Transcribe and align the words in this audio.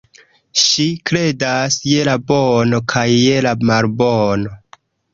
Ŝi 0.61 0.85
kredas 1.09 1.77
je 1.91 2.07
la 2.11 2.17
bono 2.33 2.83
kaj 2.97 3.07
je 3.13 3.39
la 3.51 3.57
malbono. 3.73 4.61